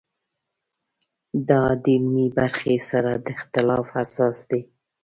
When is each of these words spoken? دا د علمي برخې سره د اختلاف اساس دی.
دا 1.49 1.63
د 1.83 1.85
علمي 1.95 2.27
برخې 2.37 2.75
سره 2.89 3.11
د 3.25 3.27
اختلاف 3.37 3.87
اساس 4.03 4.37
دی. 4.49 4.61